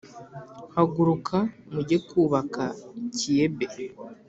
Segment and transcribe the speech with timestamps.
[0.75, 1.37] haguruka
[1.71, 2.63] mujye kwubaka
[3.15, 3.65] Kiyebe.